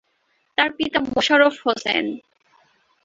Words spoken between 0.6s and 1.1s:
পিতা